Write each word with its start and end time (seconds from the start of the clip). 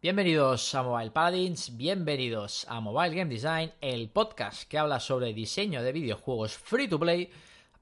Bienvenidos 0.00 0.76
a 0.76 0.84
Mobile 0.84 1.10
Paladins, 1.10 1.76
bienvenidos 1.76 2.64
a 2.68 2.78
Mobile 2.78 3.16
Game 3.16 3.34
Design, 3.34 3.72
el 3.80 4.08
podcast 4.10 4.68
que 4.68 4.78
habla 4.78 5.00
sobre 5.00 5.34
diseño 5.34 5.82
de 5.82 5.90
videojuegos 5.90 6.56
free 6.56 6.86
to 6.86 7.00
play 7.00 7.28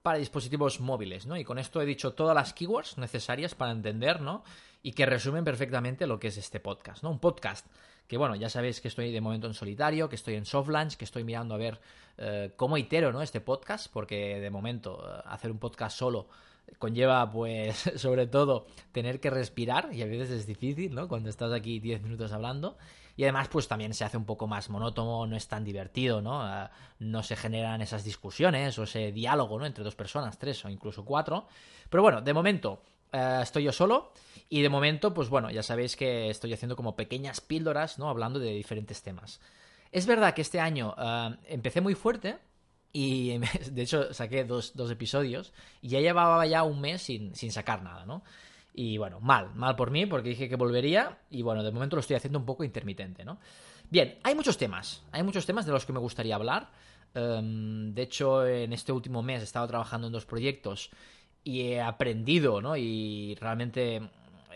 para 0.02 0.16
dispositivos 0.16 0.80
móviles, 0.80 1.26
¿no? 1.26 1.37
Y 1.37 1.44
con 1.44 1.58
esto 1.58 1.82
he 1.82 1.84
dicho 1.84 2.14
todas 2.14 2.34
las 2.34 2.54
keywords 2.54 2.96
necesarias 2.96 3.54
para 3.54 3.72
entender, 3.72 4.22
¿no? 4.22 4.44
Y 4.82 4.92
que 4.92 5.04
resumen 5.04 5.44
perfectamente 5.44 6.06
lo 6.06 6.18
que 6.18 6.29
es 6.29 6.38
este 6.38 6.58
podcast, 6.58 7.02
¿no? 7.02 7.10
Un 7.10 7.18
podcast 7.18 7.66
que, 8.09 8.17
bueno, 8.17 8.35
ya 8.35 8.48
sabéis 8.48 8.80
que 8.80 8.89
estoy 8.89 9.12
de 9.12 9.21
momento 9.21 9.46
en 9.46 9.53
solitario, 9.53 10.09
que 10.09 10.17
estoy 10.17 10.37
en 10.37 10.46
soft 10.46 10.71
launch, 10.71 10.96
que 10.96 11.05
estoy 11.05 11.23
mirando 11.23 11.55
a 11.55 11.59
ver 11.59 11.79
eh, 12.17 12.51
cómo 12.57 12.79
itero, 12.79 13.12
¿no? 13.12 13.21
Este 13.21 13.43
podcast, 13.43 13.93
porque 13.93 14.41
de 14.41 14.48
momento 14.48 15.05
eh, 15.07 15.21
hacer 15.27 15.51
un 15.51 15.59
podcast 15.59 15.98
solo 15.98 16.29
conlleva, 16.79 17.30
pues, 17.30 17.77
sobre 17.96 18.27
todo, 18.27 18.66
tener 18.93 19.21
que 19.21 19.30
respirar, 19.30 19.91
y 19.93 20.03
a 20.03 20.07
veces 20.07 20.30
es 20.30 20.46
difícil, 20.46 20.95
¿no? 20.95 21.09
Cuando 21.09 21.30
estás 21.30 21.53
aquí 21.53 21.80
10 21.80 22.03
minutos 22.03 22.33
hablando. 22.33 22.77
Y 23.16 23.23
además, 23.23 23.48
pues 23.48 23.66
también 23.66 23.95
se 23.95 24.05
hace 24.05 24.19
un 24.19 24.27
poco 24.27 24.47
más 24.47 24.69
monótono, 24.69 25.27
no 25.27 25.37
es 25.37 25.48
tan 25.48 25.65
divertido, 25.65 26.21
¿no? 26.21 26.41
Uh, 26.45 26.69
no 26.98 27.23
se 27.23 27.34
generan 27.34 27.80
esas 27.80 28.05
discusiones 28.05 28.79
o 28.79 28.83
ese 28.83 29.10
diálogo, 29.10 29.59
¿no? 29.59 29.65
Entre 29.65 29.83
dos 29.83 29.95
personas, 29.95 30.38
tres 30.38 30.62
o 30.66 30.69
incluso 30.69 31.05
cuatro. 31.05 31.47
Pero 31.88 32.02
bueno, 32.02 32.21
de 32.21 32.34
momento 32.34 32.83
uh, 33.15 33.41
estoy 33.41 33.65
yo 33.65 33.73
solo. 33.73 34.12
Y 34.51 34.60
de 34.60 34.69
momento, 34.69 35.15
pues 35.15 35.30
bueno, 35.30 35.51
ya 35.51 35.62
sabéis 35.62 35.96
que 35.96 36.29
estoy 36.29 36.52
haciendo 36.52 36.77
como 36.77 36.95
pequeñas 36.95 37.41
píldoras, 37.41 37.98
¿no? 37.98 38.10
Hablando 38.10 38.38
de 38.38 38.52
diferentes 38.52 39.02
temas. 39.02 39.41
Es 39.93 40.07
verdad 40.07 40.35
que 40.35 40.43
este 40.43 40.60
año 40.60 40.95
uh, 40.98 41.35
empecé 41.46 41.80
muy 41.80 41.95
fuerte, 41.95 42.37
y 42.96 43.38
de 43.73 43.82
hecho 43.82 44.14
saqué 44.14 44.45
dos, 44.45 44.74
dos, 44.74 44.91
episodios 44.91 45.52
y 45.82 45.88
ya 45.88 46.00
llevaba 46.00 46.46
ya 46.46 46.62
un 46.62 46.80
mes 46.80 47.02
sin, 47.02 47.34
sin, 47.34 47.52
sacar 47.52 47.82
nada, 47.82 48.06
¿no? 48.06 48.23
Y 48.73 48.96
bueno, 48.96 49.20
mal, 49.20 49.54
mal 49.54 49.77
por 49.77 49.91
mí 49.91 50.06
porque 50.06 50.30
dije 50.30 50.48
que 50.48 50.56
volvería 50.56 51.18
y 51.30 51.42
bueno, 51.42 51.62
de 51.62 51.73
momento 51.73 51.96
lo 51.96 52.01
estoy 52.01 52.16
haciendo 52.16 52.38
un 52.38 52.46
poco 52.46 52.64
intermitente, 52.64 53.23
¿no? 53.23 53.38
Bien, 53.90 54.18
hay 54.23 54.34
muchos 54.34 54.56
temas, 54.56 55.04
hay 55.12 55.23
muchos 55.23 55.45
temas 55.45 55.66
de 55.66 55.73
los 55.73 55.84
que 55.84 55.92
me 55.92 55.98
gustaría 55.98 56.37
hablar. 56.37 56.71
Um, 57.15 57.93
de 57.93 58.02
hecho, 58.02 58.46
en 58.46 58.73
este 58.73 58.93
último 58.93 59.23
mes 59.23 59.43
he 59.43 59.45
estado 59.45 59.66
trabajando 59.66 60.06
en 60.06 60.15
dos 60.15 60.24
proyectos 60.24 60.88
y 61.45 61.60
he 61.60 61.82
aprendido, 61.82 62.62
¿no? 62.62 62.78
Y 62.78 63.34
realmente 63.34 64.00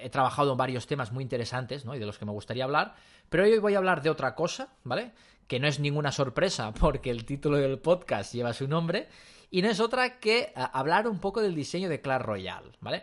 he 0.02 0.08
trabajado 0.08 0.52
en 0.52 0.56
varios 0.56 0.86
temas 0.86 1.12
muy 1.12 1.22
interesantes, 1.22 1.84
¿no? 1.84 1.94
Y 1.94 1.98
de 1.98 2.06
los 2.06 2.16
que 2.16 2.24
me 2.24 2.32
gustaría 2.32 2.64
hablar. 2.64 2.94
Pero 3.28 3.44
hoy 3.44 3.58
voy 3.58 3.74
a 3.74 3.78
hablar 3.78 4.00
de 4.00 4.08
otra 4.08 4.34
cosa, 4.34 4.72
¿vale? 4.82 5.12
Que 5.50 5.58
no 5.58 5.66
es 5.66 5.80
ninguna 5.80 6.12
sorpresa 6.12 6.72
porque 6.72 7.10
el 7.10 7.24
título 7.24 7.56
del 7.56 7.80
podcast 7.80 8.32
lleva 8.32 8.52
su 8.52 8.68
nombre, 8.68 9.08
y 9.50 9.62
no 9.62 9.68
es 9.68 9.80
otra 9.80 10.20
que 10.20 10.52
hablar 10.54 11.08
un 11.08 11.18
poco 11.18 11.42
del 11.42 11.56
diseño 11.56 11.88
de 11.88 12.00
Clash 12.00 12.22
Royale, 12.22 12.70
¿vale? 12.80 13.02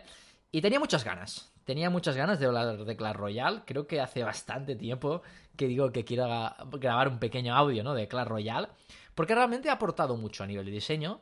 Y 0.50 0.62
tenía 0.62 0.80
muchas 0.80 1.04
ganas, 1.04 1.52
tenía 1.64 1.90
muchas 1.90 2.16
ganas 2.16 2.40
de 2.40 2.46
hablar 2.46 2.86
de 2.86 2.96
Clash 2.96 3.16
Royale, 3.16 3.64
creo 3.66 3.86
que 3.86 4.00
hace 4.00 4.22
bastante 4.22 4.76
tiempo 4.76 5.20
que 5.56 5.66
digo 5.66 5.92
que 5.92 6.06
quiero 6.06 6.26
grabar 6.80 7.08
un 7.08 7.18
pequeño 7.18 7.54
audio, 7.54 7.84
¿no? 7.84 7.92
De 7.92 8.08
Clash 8.08 8.28
Royale, 8.28 8.68
porque 9.14 9.34
realmente 9.34 9.68
ha 9.68 9.74
aportado 9.74 10.16
mucho 10.16 10.42
a 10.42 10.46
nivel 10.46 10.64
de 10.64 10.72
diseño 10.72 11.20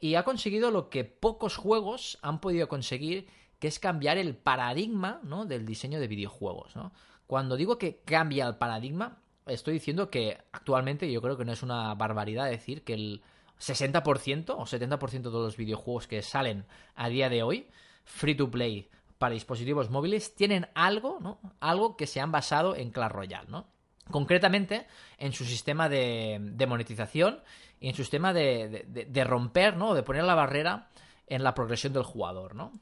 y 0.00 0.14
ha 0.14 0.22
conseguido 0.22 0.70
lo 0.70 0.88
que 0.88 1.04
pocos 1.04 1.58
juegos 1.58 2.18
han 2.22 2.40
podido 2.40 2.68
conseguir, 2.68 3.28
que 3.58 3.68
es 3.68 3.78
cambiar 3.78 4.16
el 4.16 4.34
paradigma, 4.36 5.20
¿no? 5.22 5.44
Del 5.44 5.66
diseño 5.66 6.00
de 6.00 6.08
videojuegos, 6.08 6.76
¿no? 6.76 6.94
Cuando 7.26 7.58
digo 7.58 7.76
que 7.76 8.00
cambia 8.06 8.46
el 8.46 8.56
paradigma, 8.56 9.18
estoy 9.46 9.74
diciendo 9.74 10.10
que 10.10 10.38
actualmente 10.52 11.10
yo 11.10 11.20
creo 11.20 11.36
que 11.36 11.44
no 11.44 11.52
es 11.52 11.62
una 11.62 11.94
barbaridad 11.94 12.48
decir 12.48 12.82
que 12.84 12.94
el 12.94 13.22
60% 13.60 14.50
o 14.50 14.64
70% 14.64 15.22
de 15.22 15.30
los 15.30 15.56
videojuegos 15.56 16.06
que 16.06 16.22
salen 16.22 16.64
a 16.94 17.08
día 17.08 17.28
de 17.28 17.42
hoy, 17.42 17.68
free 18.04 18.34
to 18.34 18.50
play 18.50 18.88
para 19.18 19.34
dispositivos 19.34 19.90
móviles, 19.90 20.34
tienen 20.34 20.66
algo, 20.74 21.18
¿no? 21.20 21.38
Algo 21.60 21.96
que 21.96 22.08
se 22.08 22.20
han 22.20 22.32
basado 22.32 22.74
en 22.74 22.90
Clash 22.90 23.12
Royale, 23.12 23.48
¿no? 23.48 23.68
Concretamente 24.10 24.86
en 25.16 25.32
su 25.32 25.44
sistema 25.44 25.88
de, 25.88 26.38
de 26.40 26.66
monetización 26.66 27.40
y 27.78 27.88
en 27.88 27.94
su 27.94 28.02
sistema 28.02 28.32
de, 28.32 28.84
de, 28.88 29.04
de 29.04 29.24
romper, 29.24 29.76
¿no? 29.76 29.94
De 29.94 30.02
poner 30.02 30.24
la 30.24 30.34
barrera 30.34 30.88
en 31.26 31.44
la 31.44 31.54
progresión 31.54 31.92
del 31.92 32.02
jugador, 32.02 32.54
¿no? 32.54 32.72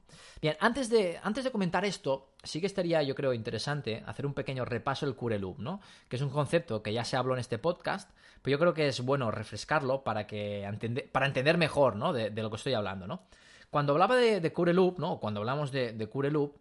Bien, 0.41 0.57
antes 0.61 0.89
de, 0.89 1.21
antes 1.23 1.45
de 1.45 1.51
comentar 1.51 1.85
esto, 1.85 2.31
sí 2.43 2.61
que 2.61 2.67
estaría, 2.67 3.03
yo 3.03 3.15
creo, 3.15 3.33
interesante 3.33 4.03
hacer 4.07 4.27
un 4.27 4.35
pequeño 4.35 4.65
repaso 4.65 5.07
del 5.07 5.15
Cure 5.15 5.39
Loop, 5.39 5.59
¿no? 5.59 5.81
Que 6.09 6.17
es 6.17 6.23
un 6.23 6.31
concepto 6.31 6.83
que 6.83 6.93
ya 6.93 7.05
se 7.05 7.17
habló 7.17 7.35
en 7.35 7.41
este 7.41 7.59
podcast, 7.59 8.11
pero 8.43 8.53
yo 8.57 8.59
creo 8.59 8.75
que 8.75 8.89
es 8.89 9.01
bueno 9.03 9.31
refrescarlo 9.31 10.03
para, 10.03 10.27
que 10.27 10.69
para 11.13 11.27
entender 11.27 11.59
mejor, 11.59 11.97
¿no? 11.97 12.13
De, 12.13 12.31
lo 12.31 12.51
que 12.51 12.57
estoy 12.57 12.75
hablando, 12.75 13.07
¿no? 13.07 13.23
Cuando 13.71 13.93
hablaba 13.93 14.17
de, 14.17 14.41
de 14.41 14.95
¿no? 14.99 15.21
Cuando 15.21 15.41
hablamos 15.41 15.71
de, 15.71 15.93
de 15.93 16.07
Cure 16.09 16.31
Loop, 16.31 16.57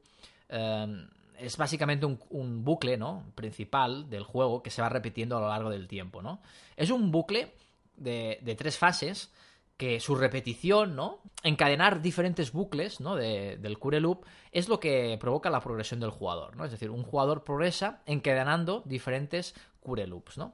eh, 0.49 1.07
es 1.39 1.57
básicamente 1.57 2.05
un, 2.05 2.19
un, 2.29 2.63
bucle, 2.65 2.97
¿no? 2.97 3.23
Principal 3.33 4.09
del 4.09 4.23
juego 4.23 4.61
que 4.61 4.69
se 4.69 4.81
va 4.81 4.89
repitiendo 4.89 5.37
a 5.37 5.39
lo 5.39 5.47
largo 5.47 5.69
del 5.69 5.87
tiempo, 5.87 6.21
¿no? 6.21 6.41
Es 6.75 6.91
un 6.91 7.11
bucle 7.11 7.55
de, 7.95 8.39
de 8.41 8.55
tres 8.55 8.77
fases 8.77 9.31
que 9.79 10.01
su 10.01 10.15
repetición, 10.15 10.97
¿no? 10.97 11.21
Encadenar 11.41 12.01
diferentes 12.01 12.51
bucles, 12.51 12.99
¿no? 12.99 13.15
De, 13.15 13.55
del 13.55 13.79
Cure 13.79 14.01
Loop 14.01 14.25
es 14.51 14.67
lo 14.67 14.77
que 14.81 15.17
provoca 15.21 15.49
la 15.49 15.61
progresión 15.61 16.01
del 16.01 16.09
jugador, 16.09 16.57
¿no? 16.57 16.65
Es 16.65 16.71
decir, 16.71 16.89
un 16.89 17.01
jugador 17.01 17.45
progresa 17.45 18.01
encadenando 18.05 18.83
diferentes 18.85 19.55
Cure 19.79 20.05
Loops, 20.05 20.37
¿no? 20.37 20.53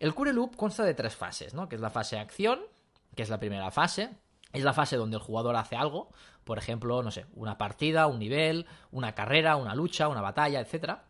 El 0.00 0.14
Cure 0.14 0.32
Loop 0.32 0.56
consta 0.56 0.82
de 0.82 0.94
tres 0.94 1.14
fases, 1.14 1.54
¿no? 1.54 1.68
Que 1.68 1.76
es 1.76 1.80
la 1.80 1.90
fase 1.90 2.16
de 2.16 2.22
acción, 2.22 2.58
que 3.14 3.22
es 3.22 3.30
la 3.30 3.38
primera 3.38 3.70
fase, 3.70 4.10
es 4.52 4.64
la 4.64 4.72
fase 4.72 4.96
donde 4.96 5.16
el 5.16 5.22
jugador 5.22 5.54
hace 5.54 5.76
algo, 5.76 6.10
por 6.42 6.58
ejemplo, 6.58 7.04
no 7.04 7.12
sé, 7.12 7.26
una 7.34 7.58
partida, 7.58 8.08
un 8.08 8.18
nivel, 8.18 8.66
una 8.90 9.14
carrera, 9.14 9.54
una 9.54 9.76
lucha, 9.76 10.08
una 10.08 10.22
batalla, 10.22 10.58
etc. 10.58 11.02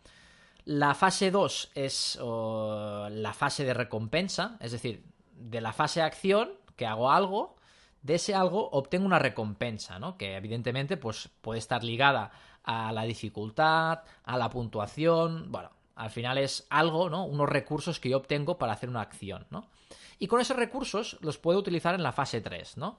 La 0.67 0.95
fase 0.95 1.31
2 1.31 1.71
es 1.75 2.19
la 2.21 3.33
fase 3.35 3.65
de 3.65 3.73
recompensa, 3.73 4.59
es 4.61 4.73
decir, 4.73 5.07
de 5.33 5.63
la 5.63 5.73
fase 5.73 6.01
de 6.01 6.07
acción 6.07 6.66
que 6.77 6.87
hago 6.87 7.11
algo, 7.11 7.57
de 8.03 8.15
ese 8.15 8.35
algo 8.35 8.71
obtengo 8.71 9.07
una 9.07 9.19
recompensa, 9.19 9.99
¿no? 9.99 10.17
Que 10.17 10.37
evidentemente 10.37 10.97
pues, 10.97 11.29
puede 11.41 11.59
estar 11.59 11.83
ligada 11.83 12.31
a 12.63 12.93
la 12.93 13.03
dificultad, 13.03 14.01
a 14.25 14.37
la 14.37 14.51
puntuación, 14.51 15.51
bueno, 15.51 15.71
al 15.97 16.11
final 16.11 16.39
es 16.39 16.67
algo, 16.71 17.11
¿no? 17.11 17.25
Unos 17.25 17.49
recursos 17.49 17.99
que 17.99 18.11
yo 18.11 18.19
obtengo 18.19 18.59
para 18.59 18.73
hacer 18.73 18.89
una 18.89 19.01
acción, 19.01 19.47
¿no? 19.51 19.69
Y 20.19 20.29
con 20.29 20.41
esos 20.41 20.57
recursos 20.57 21.17
los 21.21 21.39
puedo 21.39 21.59
utilizar 21.59 21.95
en 21.95 22.03
la 22.03 22.13
fase 22.13 22.41
3, 22.41 22.77
¿no? 22.77 22.99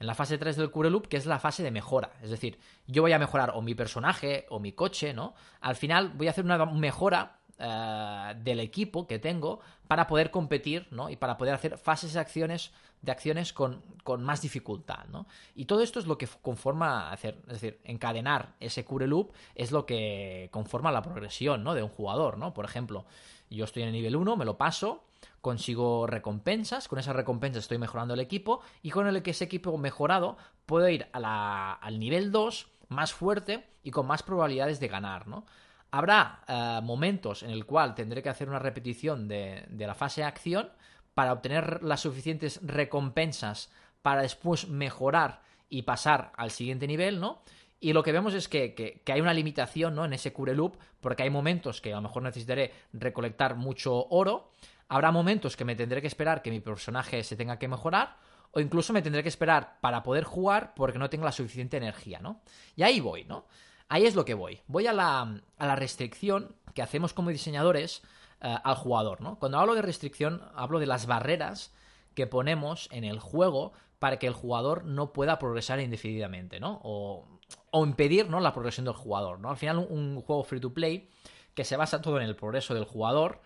En 0.00 0.06
la 0.06 0.14
fase 0.14 0.38
3 0.38 0.56
del 0.56 0.70
Cure 0.70 0.90
Loop, 0.90 1.08
que 1.08 1.16
es 1.16 1.26
la 1.26 1.38
fase 1.38 1.62
de 1.62 1.70
mejora. 1.70 2.12
Es 2.22 2.30
decir, 2.30 2.58
yo 2.86 3.02
voy 3.02 3.12
a 3.12 3.18
mejorar 3.18 3.52
o 3.54 3.62
mi 3.62 3.74
personaje 3.74 4.46
o 4.48 4.60
mi 4.60 4.72
coche, 4.72 5.12
¿no? 5.12 5.34
Al 5.60 5.76
final 5.76 6.10
voy 6.10 6.28
a 6.28 6.30
hacer 6.30 6.44
una 6.44 6.64
mejora 6.66 7.37
Uh, 7.60 8.40
del 8.44 8.60
equipo 8.60 9.08
que 9.08 9.18
tengo 9.18 9.58
para 9.88 10.06
poder 10.06 10.30
competir 10.30 10.86
¿no? 10.92 11.10
y 11.10 11.16
para 11.16 11.36
poder 11.36 11.54
hacer 11.54 11.76
fases 11.76 12.12
de 12.12 12.20
acciones, 12.20 12.70
de 13.02 13.10
acciones 13.10 13.52
con, 13.52 13.82
con, 14.04 14.22
más 14.22 14.42
dificultad. 14.42 15.06
¿no? 15.08 15.26
Y 15.56 15.64
todo 15.64 15.82
esto 15.82 15.98
es 15.98 16.06
lo 16.06 16.18
que 16.18 16.28
conforma 16.40 17.10
hacer, 17.10 17.38
es 17.48 17.54
decir, 17.54 17.80
encadenar 17.82 18.54
ese 18.60 18.84
cure 18.84 19.08
loop 19.08 19.32
es 19.56 19.72
lo 19.72 19.86
que 19.86 20.48
conforma 20.52 20.92
la 20.92 21.02
progresión 21.02 21.64
¿no? 21.64 21.74
de 21.74 21.82
un 21.82 21.88
jugador. 21.88 22.38
¿no? 22.38 22.54
Por 22.54 22.64
ejemplo, 22.64 23.06
yo 23.50 23.64
estoy 23.64 23.82
en 23.82 23.88
el 23.88 23.94
nivel 23.94 24.14
1, 24.14 24.36
me 24.36 24.44
lo 24.44 24.56
paso, 24.56 25.02
consigo 25.40 26.06
recompensas, 26.06 26.86
con 26.86 27.00
esas 27.00 27.16
recompensas 27.16 27.64
estoy 27.64 27.78
mejorando 27.78 28.14
el 28.14 28.20
equipo 28.20 28.60
y 28.84 28.90
con 28.90 29.08
el 29.08 29.20
que 29.24 29.32
ese 29.32 29.42
equipo 29.42 29.76
mejorado 29.78 30.36
puedo 30.64 30.88
ir 30.88 31.08
al 31.12 31.98
nivel 31.98 32.30
2 32.30 32.68
más 32.88 33.12
fuerte 33.12 33.66
y 33.82 33.90
con 33.90 34.06
más 34.06 34.22
probabilidades 34.22 34.78
de 34.78 34.86
ganar, 34.86 35.26
¿no? 35.26 35.44
Habrá 35.90 36.42
uh, 36.48 36.84
momentos 36.84 37.42
en 37.42 37.50
el 37.50 37.64
cual 37.64 37.94
tendré 37.94 38.22
que 38.22 38.28
hacer 38.28 38.48
una 38.48 38.58
repetición 38.58 39.26
de, 39.28 39.66
la 39.78 39.94
fase 39.94 40.20
de 40.20 40.26
acción 40.26 40.70
para 41.14 41.32
obtener 41.32 41.82
las 41.82 42.00
suficientes 42.00 42.60
recompensas 42.62 43.70
para 44.02 44.22
después 44.22 44.68
mejorar 44.68 45.42
y 45.68 45.82
pasar 45.82 46.32
al 46.36 46.50
siguiente 46.50 46.86
nivel, 46.86 47.20
¿no? 47.20 47.42
Y 47.80 47.92
lo 47.92 48.02
que 48.02 48.12
vemos 48.12 48.34
es 48.34 48.48
que, 48.48 48.74
que, 48.74 49.02
que, 49.04 49.12
hay 49.12 49.20
una 49.20 49.32
limitación 49.32 49.94
¿no? 49.94 50.04
en 50.04 50.12
ese 50.12 50.32
cure 50.32 50.54
loop, 50.54 50.78
porque 51.00 51.22
hay 51.22 51.30
momentos 51.30 51.80
que 51.80 51.92
a 51.92 51.96
lo 51.96 52.02
mejor 52.02 52.24
necesitaré 52.24 52.72
recolectar 52.92 53.54
mucho 53.54 54.08
oro, 54.08 54.50
habrá 54.88 55.12
momentos 55.12 55.56
que 55.56 55.64
me 55.64 55.76
tendré 55.76 56.00
que 56.00 56.08
esperar 56.08 56.42
que 56.42 56.50
mi 56.50 56.60
personaje 56.60 57.22
se 57.22 57.36
tenga 57.36 57.58
que 57.58 57.68
mejorar, 57.68 58.16
o 58.50 58.60
incluso 58.60 58.92
me 58.92 59.02
tendré 59.02 59.22
que 59.22 59.28
esperar 59.28 59.78
para 59.80 60.02
poder 60.02 60.24
jugar 60.24 60.74
porque 60.74 60.98
no 60.98 61.10
tengo 61.10 61.24
la 61.24 61.32
suficiente 61.32 61.76
energía, 61.76 62.18
¿no? 62.20 62.40
Y 62.74 62.82
ahí 62.82 63.00
voy, 63.00 63.24
¿no? 63.24 63.46
Ahí 63.88 64.04
es 64.04 64.14
lo 64.14 64.24
que 64.24 64.34
voy. 64.34 64.60
Voy 64.66 64.86
a 64.86 64.92
la, 64.92 65.40
a 65.58 65.66
la 65.66 65.76
restricción 65.76 66.54
que 66.74 66.82
hacemos 66.82 67.12
como 67.12 67.30
diseñadores 67.30 68.02
uh, 68.42 68.58
al 68.62 68.74
jugador, 68.74 69.20
¿no? 69.20 69.38
Cuando 69.38 69.58
hablo 69.58 69.74
de 69.74 69.82
restricción, 69.82 70.42
hablo 70.54 70.78
de 70.78 70.86
las 70.86 71.06
barreras 71.06 71.74
que 72.14 72.26
ponemos 72.26 72.88
en 72.92 73.04
el 73.04 73.18
juego 73.18 73.72
para 73.98 74.18
que 74.18 74.26
el 74.26 74.34
jugador 74.34 74.84
no 74.84 75.12
pueda 75.12 75.38
progresar 75.38 75.80
indefinidamente, 75.80 76.60
¿no? 76.60 76.80
O, 76.84 77.26
o 77.70 77.84
impedir, 77.84 78.28
¿no? 78.28 78.40
La 78.40 78.52
progresión 78.52 78.84
del 78.84 78.94
jugador, 78.94 79.40
¿no? 79.40 79.50
Al 79.50 79.56
final, 79.56 79.78
un, 79.78 80.16
un 80.16 80.20
juego 80.20 80.44
free 80.44 80.60
to 80.60 80.72
play 80.72 81.08
que 81.54 81.64
se 81.64 81.76
basa 81.76 82.00
todo 82.00 82.18
en 82.18 82.24
el 82.24 82.36
progreso 82.36 82.74
del 82.74 82.84
jugador, 82.84 83.40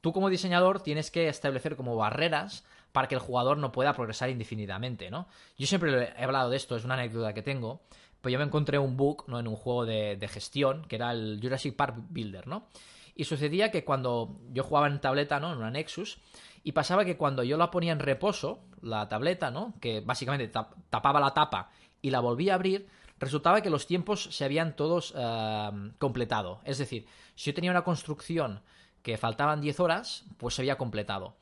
tú 0.00 0.12
como 0.12 0.28
diseñador 0.28 0.80
tienes 0.80 1.10
que 1.10 1.28
establecer 1.28 1.74
como 1.76 1.96
barreras 1.96 2.64
para 2.92 3.08
que 3.08 3.16
el 3.16 3.20
jugador 3.20 3.58
no 3.58 3.72
pueda 3.72 3.92
progresar 3.92 4.30
indefinidamente, 4.30 5.10
¿no? 5.10 5.26
Yo 5.56 5.66
siempre 5.66 6.14
he 6.16 6.24
hablado 6.24 6.50
de 6.50 6.56
esto, 6.56 6.76
es 6.76 6.84
una 6.84 6.94
anécdota 6.94 7.34
que 7.34 7.42
tengo, 7.42 7.82
pues 8.20 8.32
yo 8.32 8.38
me 8.38 8.44
encontré 8.44 8.78
un 8.78 8.96
bug 8.96 9.24
¿no? 9.28 9.38
en 9.38 9.48
un 9.48 9.56
juego 9.56 9.86
de, 9.86 10.28
gestión 10.28 10.84
que 10.86 10.96
era 10.96 11.12
el 11.12 11.38
Jurassic 11.42 11.76
Park 11.76 11.96
Builder, 12.10 12.46
¿no? 12.46 12.66
Y 13.14 13.24
sucedía 13.24 13.70
que 13.70 13.84
cuando 13.84 14.38
yo 14.52 14.62
jugaba 14.62 14.86
en 14.86 15.00
tableta, 15.00 15.40
¿no? 15.40 15.52
En 15.52 15.58
una 15.58 15.70
Nexus, 15.70 16.18
y 16.62 16.72
pasaba 16.72 17.04
que 17.04 17.16
cuando 17.16 17.42
yo 17.42 17.56
la 17.56 17.70
ponía 17.70 17.92
en 17.92 17.98
reposo, 17.98 18.60
la 18.82 19.08
tableta, 19.08 19.50
¿no? 19.50 19.74
Que 19.80 20.00
básicamente 20.00 20.48
tapaba 20.90 21.20
la 21.20 21.34
tapa 21.34 21.70
y 22.00 22.10
la 22.10 22.20
volvía 22.20 22.52
a 22.52 22.56
abrir, 22.56 22.88
resultaba 23.18 23.60
que 23.60 23.70
los 23.70 23.86
tiempos 23.86 24.28
se 24.30 24.44
habían 24.44 24.76
todos 24.76 25.14
eh, 25.16 25.70
completado. 25.98 26.60
Es 26.64 26.78
decir, 26.78 27.06
si 27.34 27.50
yo 27.50 27.54
tenía 27.54 27.70
una 27.70 27.84
construcción 27.84 28.60
que 29.02 29.16
faltaban 29.16 29.60
10 29.60 29.80
horas, 29.80 30.24
pues 30.36 30.54
se 30.54 30.62
había 30.62 30.78
completado. 30.78 31.36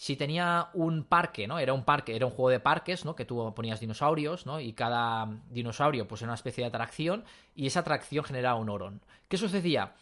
Si 0.00 0.16
tenía 0.16 0.70
un 0.72 1.04
parque, 1.04 1.46
¿no? 1.46 1.58
Era 1.58 1.74
un 1.74 1.84
parque, 1.84 2.16
era 2.16 2.24
un 2.24 2.32
juego 2.32 2.48
de 2.48 2.58
parques, 2.58 3.04
¿no? 3.04 3.14
Que 3.14 3.26
tú 3.26 3.52
ponías 3.54 3.80
dinosaurios, 3.80 4.46
¿no? 4.46 4.58
Y 4.58 4.72
cada 4.72 5.28
dinosaurio, 5.50 6.08
pues 6.08 6.22
era 6.22 6.30
una 6.30 6.36
especie 6.36 6.64
de 6.64 6.68
atracción, 6.68 7.22
y 7.54 7.66
esa 7.66 7.80
atracción 7.80 8.24
generaba 8.24 8.58
un 8.58 8.70
oro. 8.70 8.94
¿Qué 9.28 9.36
sucedía? 9.36 9.92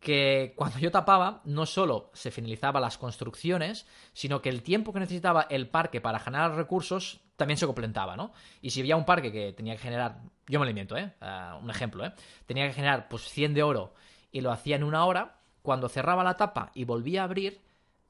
que 0.00 0.54
cuando 0.56 0.78
yo 0.78 0.90
tapaba, 0.90 1.42
no 1.44 1.66
solo 1.66 2.10
se 2.14 2.30
finalizaba 2.30 2.80
las 2.80 2.96
construcciones, 2.96 3.86
sino 4.14 4.40
que 4.40 4.48
el 4.48 4.62
tiempo 4.62 4.92
que 4.92 5.00
necesitaba 5.00 5.42
el 5.42 5.68
parque 5.68 6.00
para 6.00 6.18
generar 6.18 6.56
recursos 6.56 7.20
también 7.36 7.58
se 7.58 7.66
completaba, 7.66 8.16
¿no? 8.16 8.32
Y 8.62 8.70
si 8.70 8.80
había 8.80 8.96
un 8.96 9.04
parque 9.04 9.30
que 9.30 9.52
tenía 9.52 9.74
que 9.74 9.82
generar, 9.82 10.22
yo 10.48 10.60
me 10.60 10.64
lo 10.64 10.70
invento, 10.70 10.96
¿eh? 10.96 11.12
Ah, 11.20 11.58
un 11.62 11.68
ejemplo, 11.68 12.06
¿eh? 12.06 12.12
Tenía 12.46 12.66
que 12.66 12.72
generar 12.72 13.06
pues 13.08 13.28
100 13.28 13.52
de 13.52 13.62
oro 13.62 13.92
y 14.32 14.40
lo 14.40 14.50
hacía 14.50 14.76
en 14.76 14.82
una 14.82 15.04
hora, 15.04 15.36
cuando 15.60 15.90
cerraba 15.90 16.24
la 16.24 16.38
tapa 16.38 16.72
y 16.74 16.84
volvía 16.84 17.20
a 17.20 17.24
abrir, 17.24 17.60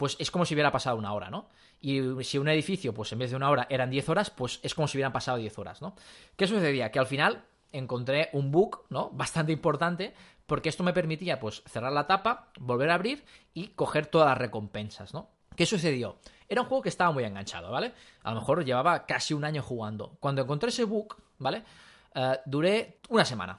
pues 0.02 0.16
es 0.18 0.32
como 0.32 0.44
si 0.44 0.54
hubiera 0.54 0.72
pasado 0.72 0.96
una 0.96 1.12
hora, 1.12 1.30
¿no? 1.30 1.48
Y 1.80 2.00
si 2.24 2.36
un 2.36 2.48
edificio, 2.48 2.92
pues 2.92 3.12
en 3.12 3.20
vez 3.20 3.30
de 3.30 3.36
una 3.36 3.48
hora 3.48 3.68
eran 3.70 3.88
10 3.88 4.08
horas, 4.08 4.30
pues 4.30 4.58
es 4.64 4.74
como 4.74 4.88
si 4.88 4.96
hubieran 4.96 5.12
pasado 5.12 5.38
10 5.38 5.56
horas, 5.60 5.80
¿no? 5.80 5.94
¿Qué 6.34 6.48
sucedía? 6.48 6.90
Que 6.90 6.98
al 6.98 7.06
final 7.06 7.44
encontré 7.70 8.28
un 8.32 8.50
bug, 8.50 8.80
¿no? 8.90 9.10
Bastante 9.12 9.52
importante, 9.52 10.12
porque 10.44 10.70
esto 10.70 10.82
me 10.82 10.92
permitía, 10.92 11.38
pues, 11.38 11.62
cerrar 11.68 11.92
la 11.92 12.08
tapa, 12.08 12.48
volver 12.58 12.90
a 12.90 12.94
abrir 12.94 13.24
y 13.54 13.68
coger 13.68 14.06
todas 14.06 14.26
las 14.30 14.38
recompensas, 14.38 15.14
¿no? 15.14 15.28
¿Qué 15.54 15.66
sucedió? 15.66 16.16
Era 16.48 16.62
un 16.62 16.66
juego 16.66 16.82
que 16.82 16.88
estaba 16.88 17.12
muy 17.12 17.22
enganchado, 17.22 17.70
¿vale? 17.70 17.92
A 18.24 18.34
lo 18.34 18.40
mejor 18.40 18.64
llevaba 18.64 19.06
casi 19.06 19.34
un 19.34 19.44
año 19.44 19.62
jugando. 19.62 20.16
Cuando 20.18 20.42
encontré 20.42 20.70
ese 20.70 20.82
bug, 20.82 21.14
¿vale? 21.38 21.62
Eh, 22.12 22.40
duré 22.44 22.98
una 23.08 23.24
semana 23.24 23.56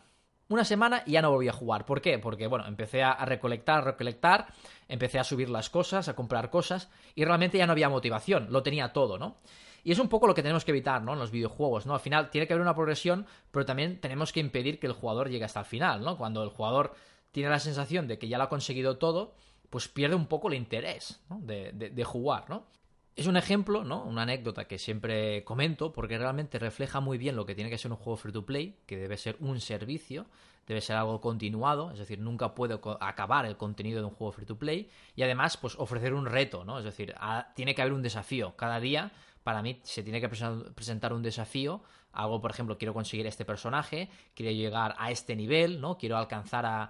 una 0.50 0.66
semana 0.66 1.04
y 1.06 1.12
ya 1.12 1.22
no 1.22 1.32
volví 1.32 1.48
a 1.48 1.54
jugar. 1.54 1.86
¿Por 1.86 2.02
qué? 2.02 2.20
Porque, 2.20 2.48
bueno, 2.48 2.66
empecé 2.68 3.04
a 3.04 3.26
recolectar, 3.26 3.80
a 3.80 3.82
recolectar, 3.82 4.48
empecé 4.88 5.20
a 5.20 5.24
subir 5.24 5.50
las 5.50 5.70
cosas, 5.70 6.08
a 6.08 6.16
comprar 6.16 6.50
cosas, 6.50 6.90
y 7.16 7.26
realmente 7.26 7.58
ya 7.58 7.66
no 7.66 7.72
había 7.72 7.90
motivación, 7.90 8.48
lo 8.50 8.64
tenía 8.64 8.94
todo, 8.94 9.18
¿no? 9.18 9.38
Y 9.84 9.92
es 9.92 10.00
un 10.00 10.08
poco 10.08 10.28
lo 10.28 10.34
que 10.34 10.42
tenemos 10.42 10.64
que 10.64 10.72
evitar, 10.72 11.02
¿no? 11.02 11.14
En 11.14 11.20
los 11.20 11.32
videojuegos, 11.32 11.86
¿no? 11.86 11.94
Al 11.94 12.00
final 12.00 12.30
tiene 12.30 12.48
que 12.48 12.54
haber 12.54 12.62
una 12.62 12.76
progresión, 12.76 13.26
pero 13.52 13.66
también 13.66 14.00
tenemos 14.00 14.32
que 14.32 14.40
impedir 14.40 14.80
que 14.80 14.88
el 14.88 14.94
jugador 14.94 15.30
llegue 15.30 15.44
hasta 15.44 15.60
el 15.60 15.66
final, 15.66 16.04
¿no? 16.04 16.18
Cuando 16.18 16.44
el 16.44 16.50
jugador 16.50 16.94
tiene 17.32 17.50
la 17.50 17.60
sensación 17.60 18.08
de 18.08 18.18
que 18.18 18.28
ya 18.28 18.38
lo 18.38 18.46
ha 18.46 18.50
conseguido 18.50 18.98
todo, 18.98 19.36
pues 19.70 19.88
pierde 19.88 20.16
un 20.16 20.28
poco 20.28 20.50
el 20.50 20.54
interés 20.54 21.22
¿no? 21.30 21.40
de, 21.42 21.72
de 21.72 22.04
jugar, 22.04 22.50
¿no? 22.50 22.68
Es 23.16 23.28
un 23.28 23.38
ejemplo, 23.38 23.84
¿no? 23.84 24.04
Una 24.04 24.24
anécdota 24.24 24.66
que 24.66 24.80
siempre 24.80 25.44
comento 25.44 25.94
porque 25.94 26.18
realmente 26.18 26.58
refleja 26.58 27.00
muy 27.00 27.20
bien 27.20 27.36
lo 27.36 27.46
que 27.46 27.54
tiene 27.54 27.70
que 27.70 27.78
ser 27.78 27.92
un 27.92 27.98
juego 27.98 28.18
free 28.18 28.34
to 28.34 28.46
play, 28.46 28.80
que 28.88 28.98
debe 28.98 29.18
ser 29.18 29.38
un 29.40 29.60
servicio, 29.60 30.26
debe 30.66 30.82
ser 30.82 30.96
algo 30.96 31.22
continuado, 31.22 31.92
es 31.92 32.00
decir, 32.00 32.20
nunca 32.20 32.56
puede 32.56 32.80
acabar 33.02 33.46
el 33.46 33.56
contenido 33.56 34.00
de 34.00 34.08
un 34.08 34.14
juego 34.14 34.32
free 34.32 34.48
to 34.48 34.58
play 34.58 34.90
y 35.16 35.22
además 35.22 35.58
pues 35.58 35.76
ofrecer 35.78 36.14
un 36.14 36.26
reto, 36.26 36.66
¿no? 36.66 36.80
Es 36.80 36.86
decir, 36.86 37.14
tiene 37.56 37.76
que 37.76 37.82
haber 37.84 37.94
un 37.94 38.02
desafío 38.02 38.56
cada 38.56 38.80
día. 38.80 39.12
Para 39.44 39.62
mí 39.62 39.80
se 39.84 40.02
tiene 40.02 40.20
que 40.20 40.30
presentar 40.30 41.14
un 41.14 41.22
desafío, 41.22 41.84
algo 42.14 42.42
por 42.42 42.50
ejemplo, 42.50 42.78
quiero 42.78 42.94
conseguir 42.94 43.28
este 43.28 43.46
personaje, 43.46 44.10
quiero 44.34 44.52
llegar 44.54 44.96
a 44.98 45.12
este 45.12 45.36
nivel, 45.36 45.82
¿no? 45.82 45.98
Quiero 45.98 46.18
alcanzar 46.18 46.66
a, 46.66 46.90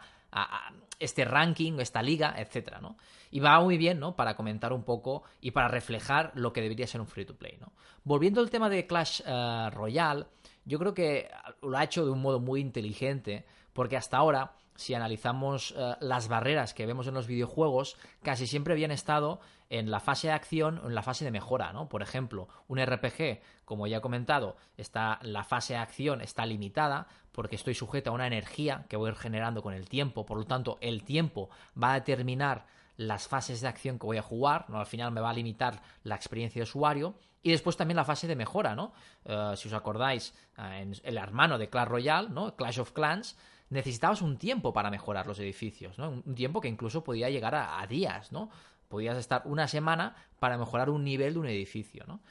este 1.00 1.26
ranking, 1.26 1.80
esta 1.80 2.02
liga, 2.02 2.36
etcétera, 2.38 2.80
¿no? 2.80 2.98
Y 3.32 3.40
va 3.40 3.60
muy 3.60 3.78
bien, 3.78 4.00
¿no? 4.00 4.16
Para 4.16 4.36
comentar 4.36 4.74
un 4.74 4.84
poco 4.84 5.24
y 5.42 5.52
para 5.52 5.68
reflejar 5.68 6.32
lo 6.36 6.54
que 6.54 6.62
debería 6.62 6.88
ser 6.88 7.02
un 7.02 7.08
free 7.08 7.26
to 7.26 7.36
play, 7.36 7.58
¿no? 7.60 7.74
Volviendo 8.04 8.42
al 8.42 8.50
tema 8.50 8.70
de 8.70 8.86
Clash 8.86 9.22
eh, 9.26 9.70
Royale, 9.72 10.26
yo 10.66 10.80
creo 10.80 10.94
que 10.94 11.30
lo 11.62 11.78
ha 11.78 11.84
hecho 11.84 12.06
de 12.06 12.12
un 12.12 12.22
modo 12.22 12.40
muy 12.40 12.62
inteligente, 12.62 13.46
porque 13.74 13.98
hasta 13.98 14.18
ahora 14.18 14.54
si 14.76 14.94
analizamos 14.94 15.74
eh, 15.78 15.96
las 16.00 16.28
barreras 16.28 16.74
que 16.74 16.86
vemos 16.86 17.08
en 17.08 17.14
los 17.14 17.28
videojuegos, 17.28 17.98
casi 18.22 18.48
siempre 18.48 18.74
habían 18.74 18.92
estado 18.92 19.40
en 19.74 19.90
la 19.90 20.00
fase 20.00 20.28
de 20.28 20.34
acción 20.34 20.80
o 20.84 20.88
en 20.88 20.94
la 20.94 21.02
fase 21.02 21.26
de 21.26 21.32
mejora, 21.32 21.74
¿no? 21.74 21.90
Por 21.90 22.04
ejemplo, 22.04 22.48
un 22.68 22.80
RPG, 22.80 23.42
como 23.66 23.88
ya 23.88 23.98
he 23.98 24.02
comentado, 24.02 24.56
está 24.78 25.18
la 25.24 25.44
fase 25.44 25.74
de 25.74 25.80
acción 25.80 26.22
está 26.22 26.46
limitada 26.46 27.08
porque 27.32 27.56
estoy 27.56 27.74
sujeto 27.74 28.12
a 28.12 28.14
una 28.14 28.28
energía 28.28 28.86
que 28.88 28.98
voy 28.98 29.10
a 29.10 29.16
generando 29.16 29.64
con 29.64 29.74
el 29.74 29.90
tiempo, 29.90 30.28
por 30.28 30.38
lo 30.38 30.46
tanto, 30.46 30.78
el 30.80 31.04
tiempo 31.04 31.50
va 31.82 31.94
a 31.94 31.96
determinar 31.96 32.68
las 32.98 33.28
fases 33.28 33.62
de 33.62 33.68
acción 33.68 33.98
que 33.98 34.06
voy 34.06 34.18
a 34.18 34.22
jugar, 34.22 34.70
¿no? 34.70 34.80
Al 34.80 34.86
final 34.86 35.12
me 35.12 35.22
va 35.22 35.32
a 35.32 35.34
limitar 35.34 35.82
la 36.04 36.14
experiencia 36.14 36.60
de 36.60 36.64
usuario. 36.64 37.16
Y 37.42 37.50
después 37.50 37.76
también 37.76 37.96
la 37.96 38.06
fase 38.06 38.28
de 38.28 38.36
mejora, 38.36 38.76
¿no? 38.76 38.94
Eh, 39.26 39.54
si 39.58 39.70
os 39.70 39.74
acordáis, 39.74 40.36
eh, 40.56 40.82
en 40.82 40.94
el 41.04 41.18
hermano 41.18 41.58
de 41.58 41.68
Clash 41.68 41.88
Royale, 41.88 42.30
¿no? 42.30 42.56
Clash 42.56 42.80
of 42.80 42.92
Clans, 42.92 43.36
necesitabas 43.74 44.22
un 44.22 44.38
tiempo 44.38 44.72
para 44.72 44.90
mejorar 44.90 45.28
los 45.28 45.40
edificios, 45.40 45.98
¿no? 45.98 46.22
Un 46.26 46.36
tiempo 46.36 46.62
que 46.62 46.70
incluso 46.70 47.04
podía 47.04 47.30
llegar 47.30 47.56
a, 47.56 47.86
días, 47.88 48.32
¿no? 48.32 48.50
Podías 48.94 49.18
estar 49.18 49.42
una 49.46 49.68
semana 49.68 50.16
para 50.38 50.56
mejorar 50.56 50.92
un 50.92 51.04
nivel 51.04 51.34
de 51.34 51.40
un 51.40 51.48
edificio, 51.48 52.04
¿no? 52.06 52.22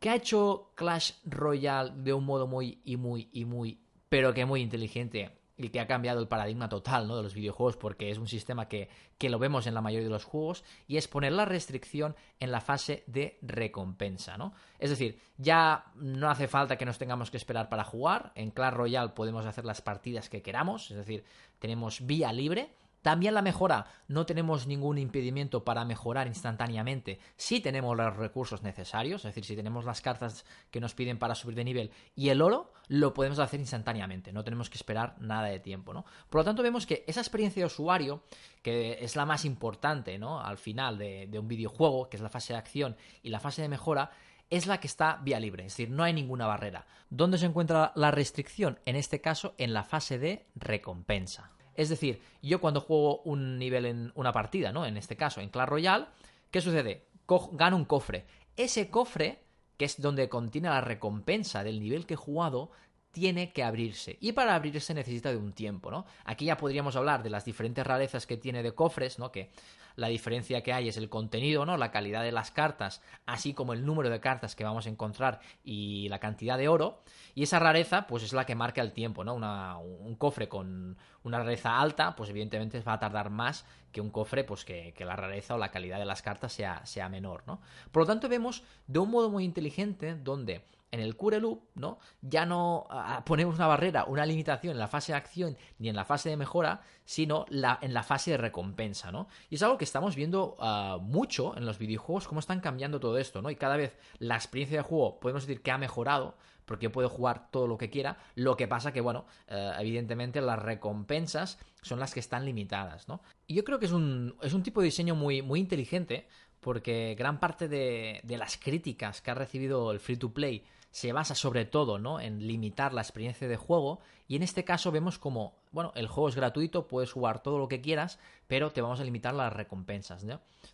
¿Qué 0.00 0.08
ha 0.08 0.14
hecho 0.14 0.72
Clash 0.74 1.12
Royale 1.26 1.92
de 1.96 2.14
un 2.14 2.24
modo 2.24 2.46
muy 2.46 2.80
y 2.86 2.96
muy 2.96 3.28
y 3.30 3.44
muy, 3.44 3.78
pero 4.08 4.32
que 4.32 4.46
muy 4.46 4.62
inteligente? 4.62 5.30
y 5.58 5.68
que 5.68 5.80
ha 5.80 5.86
cambiado 5.86 6.20
el 6.20 6.28
paradigma 6.28 6.70
total 6.70 7.08
¿no? 7.08 7.16
de 7.16 7.24
los 7.24 7.34
videojuegos 7.34 7.76
porque 7.76 8.10
es 8.10 8.16
un 8.16 8.28
sistema 8.28 8.68
que, 8.68 8.88
que, 9.18 9.28
lo 9.28 9.38
vemos 9.38 9.66
en 9.66 9.74
la 9.74 9.80
mayoría 9.82 10.06
de 10.06 10.12
los 10.12 10.24
juegos 10.24 10.64
y 10.86 10.96
es 10.96 11.08
poner 11.08 11.32
la 11.32 11.44
restricción 11.44 12.14
en 12.38 12.52
la 12.52 12.60
fase 12.60 13.02
de 13.06 13.38
recompensa. 13.42 14.38
¿no? 14.38 14.54
Es 14.78 14.88
decir, 14.88 15.18
ya 15.36 15.86
no 15.96 16.30
hace 16.30 16.46
falta 16.46 16.78
que 16.78 16.86
nos 16.86 16.96
tengamos 16.96 17.30
que 17.30 17.36
esperar 17.36 17.68
para 17.68 17.82
jugar. 17.82 18.30
En 18.36 18.52
Clash 18.52 18.72
Royale 18.72 19.10
podemos 19.10 19.44
hacer 19.44 19.64
las 19.64 19.82
partidas 19.82 20.30
que 20.30 20.42
queramos, 20.42 20.90
es 20.92 20.96
decir, 20.96 21.24
tenemos 21.58 22.06
vía 22.06 22.32
libre 22.32 22.70
también 23.02 23.34
la 23.34 23.42
mejora, 23.42 23.86
no 24.08 24.26
tenemos 24.26 24.66
ningún 24.66 24.98
impedimento 24.98 25.64
para 25.64 25.84
mejorar 25.84 26.26
instantáneamente 26.26 27.20
si 27.36 27.60
tenemos 27.60 27.96
los 27.96 28.16
recursos 28.16 28.62
necesarios, 28.62 29.24
es 29.24 29.34
decir, 29.34 29.44
si 29.44 29.56
tenemos 29.56 29.84
las 29.84 30.00
cartas 30.00 30.44
que 30.70 30.80
nos 30.80 30.94
piden 30.94 31.18
para 31.18 31.34
subir 31.34 31.56
de 31.56 31.64
nivel 31.64 31.90
y 32.16 32.30
el 32.30 32.42
oro, 32.42 32.72
lo 32.88 33.14
podemos 33.14 33.38
hacer 33.38 33.60
instantáneamente, 33.60 34.32
no 34.32 34.44
tenemos 34.44 34.68
que 34.68 34.76
esperar 34.76 35.14
nada 35.20 35.48
de 35.48 35.60
tiempo, 35.60 35.92
¿no? 35.92 36.04
Por 36.28 36.40
lo 36.40 36.44
tanto, 36.44 36.62
vemos 36.62 36.86
que 36.86 37.04
esa 37.06 37.20
experiencia 37.20 37.62
de 37.62 37.66
usuario, 37.66 38.22
que 38.62 38.98
es 39.00 39.14
la 39.16 39.26
más 39.26 39.44
importante, 39.44 40.18
¿no? 40.18 40.40
Al 40.40 40.58
final 40.58 40.98
de, 40.98 41.26
de 41.28 41.38
un 41.38 41.48
videojuego, 41.48 42.08
que 42.08 42.16
es 42.16 42.22
la 42.22 42.28
fase 42.28 42.52
de 42.52 42.58
acción 42.58 42.96
y 43.22 43.28
la 43.28 43.40
fase 43.40 43.62
de 43.62 43.68
mejora, 43.68 44.10
es 44.50 44.66
la 44.66 44.80
que 44.80 44.86
está 44.86 45.20
vía 45.22 45.40
libre, 45.40 45.66
es 45.66 45.72
decir, 45.72 45.90
no 45.90 46.02
hay 46.02 46.12
ninguna 46.12 46.46
barrera. 46.46 46.86
¿Dónde 47.10 47.38
se 47.38 47.46
encuentra 47.46 47.92
la 47.94 48.10
restricción? 48.10 48.78
En 48.86 48.96
este 48.96 49.20
caso, 49.20 49.54
en 49.58 49.74
la 49.74 49.84
fase 49.84 50.18
de 50.18 50.46
recompensa. 50.54 51.50
Es 51.78 51.88
decir, 51.88 52.20
yo 52.42 52.60
cuando 52.60 52.80
juego 52.80 53.22
un 53.22 53.56
nivel 53.56 53.86
en 53.86 54.12
una 54.16 54.32
partida, 54.32 54.72
¿no? 54.72 54.84
En 54.84 54.96
este 54.96 55.16
caso, 55.16 55.40
en 55.40 55.48
Clash 55.48 55.68
Royale, 55.68 56.06
¿qué 56.50 56.60
sucede? 56.60 57.06
gano 57.52 57.76
un 57.76 57.84
cofre. 57.84 58.26
Ese 58.56 58.90
cofre, 58.90 59.44
que 59.76 59.84
es 59.84 60.00
donde 60.02 60.28
contiene 60.28 60.70
la 60.70 60.80
recompensa 60.80 61.62
del 61.62 61.78
nivel 61.78 62.04
que 62.04 62.14
he 62.14 62.16
jugado, 62.16 62.72
tiene 63.12 63.52
que 63.52 63.64
abrirse. 63.64 64.18
Y 64.20 64.32
para 64.32 64.54
abrirse 64.54 64.94
necesita 64.94 65.30
de 65.30 65.36
un 65.36 65.52
tiempo, 65.52 65.90
¿no? 65.90 66.06
Aquí 66.24 66.46
ya 66.46 66.56
podríamos 66.56 66.96
hablar 66.96 67.22
de 67.22 67.30
las 67.30 67.44
diferentes 67.44 67.86
rarezas 67.86 68.26
que 68.26 68.36
tiene 68.36 68.62
de 68.62 68.74
cofres, 68.74 69.18
¿no? 69.18 69.32
Que 69.32 69.50
la 69.98 70.06
diferencia 70.06 70.62
que 70.62 70.72
hay 70.72 70.88
es 70.88 70.96
el 70.96 71.08
contenido, 71.08 71.66
¿no? 71.66 71.76
La 71.76 71.90
calidad 71.90 72.22
de 72.22 72.30
las 72.30 72.52
cartas, 72.52 73.02
así 73.26 73.52
como 73.52 73.72
el 73.72 73.84
número 73.84 74.10
de 74.10 74.20
cartas 74.20 74.54
que 74.54 74.62
vamos 74.62 74.86
a 74.86 74.90
encontrar 74.90 75.40
y 75.64 76.08
la 76.08 76.20
cantidad 76.20 76.56
de 76.56 76.68
oro. 76.68 77.02
Y 77.34 77.42
esa 77.42 77.58
rareza, 77.58 78.06
pues 78.06 78.22
es 78.22 78.32
la 78.32 78.46
que 78.46 78.54
marca 78.54 78.80
el 78.80 78.92
tiempo, 78.92 79.24
¿no? 79.24 79.34
un 79.34 80.14
cofre 80.14 80.48
con 80.48 80.96
una 81.24 81.38
rareza 81.40 81.80
alta, 81.80 82.14
pues 82.14 82.30
evidentemente 82.30 82.80
va 82.80 82.92
a 82.92 82.98
tardar 83.00 83.30
más 83.30 83.66
que 83.90 84.00
un 84.00 84.10
cofre, 84.10 84.44
pues 84.44 84.64
que, 84.64 84.94
la 85.00 85.16
rareza 85.16 85.56
o 85.56 85.58
la 85.58 85.72
calidad 85.72 85.98
de 85.98 86.04
las 86.04 86.22
cartas 86.22 86.52
sea, 86.52 86.86
sea 86.86 87.08
menor, 87.08 87.42
¿no? 87.48 87.60
Por 87.90 88.04
lo 88.04 88.06
tanto, 88.06 88.28
vemos 88.28 88.62
de 88.86 89.00
un 89.00 89.10
modo 89.10 89.30
muy 89.30 89.44
inteligente 89.44 90.14
donde 90.14 90.62
en 90.90 91.00
el 91.00 91.16
Cure 91.16 91.40
Loop, 91.40 91.62
¿no? 91.74 91.98
Ya 92.22 92.46
no 92.46 92.86
ponemos 93.26 93.56
una 93.56 93.66
barrera, 93.66 94.04
una 94.04 94.24
limitación 94.24 94.72
en 94.72 94.78
la 94.78 94.88
fase 94.88 95.12
de 95.12 95.18
acción 95.18 95.56
ni 95.78 95.88
en 95.88 95.96
la 95.96 96.04
fase 96.04 96.30
de 96.30 96.36
mejora, 96.36 96.82
sino 97.04 97.46
en 97.48 97.94
la 97.94 98.02
fase 98.02 98.32
de 98.32 98.36
recompensa, 98.36 99.12
¿no? 99.12 99.28
Y 99.50 99.56
es 99.56 99.62
algo 99.62 99.78
que 99.78 99.84
estamos 99.84 100.16
viendo 100.16 100.56
ah, 100.60 100.98
mucho 101.00 101.56
en 101.56 101.66
los 101.66 101.78
videojuegos, 101.78 102.26
cómo 102.28 102.40
están 102.40 102.60
cambiando 102.60 103.00
todo 103.00 103.18
esto, 103.18 103.42
¿no? 103.42 103.50
Y 103.50 103.56
cada 103.56 103.76
vez 103.76 103.96
la 104.18 104.36
experiencia 104.36 104.78
de 104.78 104.82
juego 104.82 105.20
podemos 105.20 105.46
decir 105.46 105.62
que 105.62 105.70
ha 105.70 105.78
mejorado, 105.78 106.36
porque 106.64 106.90
puedo 106.90 107.08
jugar 107.08 107.50
todo 107.50 107.66
lo 107.66 107.78
que 107.78 107.90
quiera, 107.90 108.18
lo 108.34 108.56
que 108.56 108.68
pasa 108.68 108.92
que, 108.92 109.00
bueno, 109.00 109.26
eh, 109.48 109.72
evidentemente 109.78 110.40
las 110.40 110.58
recompensas 110.58 111.58
son 111.80 111.98
las 111.98 112.12
que 112.12 112.20
están 112.20 112.44
limitadas, 112.44 113.08
¿no? 113.08 113.22
Y 113.46 113.54
yo 113.54 113.64
creo 113.64 113.78
que 113.78 113.86
es 113.86 113.92
un, 113.92 114.36
es 114.42 114.52
un 114.52 114.62
tipo 114.62 114.80
de 114.80 114.86
diseño 114.86 115.14
muy, 115.14 115.40
muy 115.42 115.60
inteligente, 115.60 116.28
porque 116.60 117.14
gran 117.16 117.40
parte 117.40 117.68
de, 117.68 118.20
de 118.22 118.36
las 118.36 118.58
críticas 118.58 119.22
que 119.22 119.30
ha 119.30 119.34
recibido 119.34 119.92
el 119.92 120.00
free 120.00 120.16
to 120.16 120.32
play 120.32 120.64
se 120.90 121.12
basa 121.12 121.34
sobre 121.34 121.64
todo 121.64 121.98
¿no? 121.98 122.20
en 122.20 122.46
limitar 122.46 122.92
la 122.92 123.02
experiencia 123.02 123.48
de 123.48 123.56
juego 123.56 124.00
y 124.26 124.36
en 124.36 124.42
este 124.42 124.64
caso 124.64 124.92
vemos 124.92 125.18
como, 125.18 125.54
bueno, 125.72 125.92
el 125.94 126.06
juego 126.06 126.28
es 126.28 126.36
gratuito, 126.36 126.86
puedes 126.86 127.12
jugar 127.12 127.42
todo 127.42 127.58
lo 127.58 127.68
que 127.68 127.80
quieras, 127.80 128.18
pero 128.46 128.72
te 128.72 128.82
vamos 128.82 129.00
a 129.00 129.04
limitar 129.04 129.32
las 129.34 129.52
recompensas, 129.52 130.24